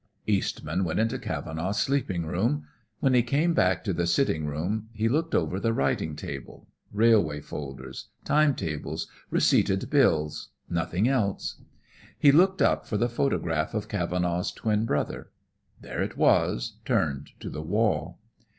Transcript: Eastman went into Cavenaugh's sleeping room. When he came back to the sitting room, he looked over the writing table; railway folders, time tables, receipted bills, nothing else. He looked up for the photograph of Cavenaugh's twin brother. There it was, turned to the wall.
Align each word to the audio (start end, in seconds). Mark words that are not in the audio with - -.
Eastman 0.25 0.83
went 0.83 0.99
into 0.99 1.19
Cavenaugh's 1.19 1.77
sleeping 1.79 2.25
room. 2.25 2.65
When 3.01 3.13
he 3.13 3.21
came 3.21 3.53
back 3.53 3.83
to 3.83 3.93
the 3.93 4.07
sitting 4.07 4.47
room, 4.47 4.89
he 4.93 5.07
looked 5.07 5.35
over 5.35 5.59
the 5.59 5.73
writing 5.73 6.15
table; 6.15 6.67
railway 6.91 7.39
folders, 7.39 8.07
time 8.25 8.55
tables, 8.55 9.05
receipted 9.29 9.91
bills, 9.91 10.49
nothing 10.67 11.07
else. 11.07 11.61
He 12.17 12.31
looked 12.31 12.63
up 12.63 12.87
for 12.87 12.97
the 12.97 13.09
photograph 13.09 13.75
of 13.75 13.89
Cavenaugh's 13.89 14.51
twin 14.51 14.87
brother. 14.87 15.29
There 15.79 16.01
it 16.01 16.17
was, 16.17 16.77
turned 16.83 17.33
to 17.39 17.51
the 17.51 17.61
wall. 17.61 18.17